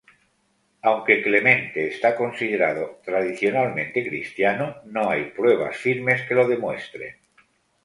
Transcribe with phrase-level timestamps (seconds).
[0.81, 7.17] Aunque Clemente está considerado tradicionalmente cristiano, no hay pruebas firmes que lo demuestren.